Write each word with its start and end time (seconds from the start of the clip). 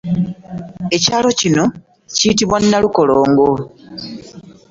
Eyalo 0.95 1.29
kino 1.39 1.63
kiyitibwa 2.15 2.57
Nalukolongo. 2.69 3.49